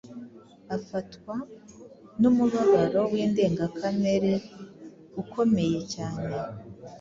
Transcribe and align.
Afatwa 0.75 1.35
n’umubabaro 2.21 3.01
w’indengakamereukomeye 3.11 5.79
cyane 5.93 6.25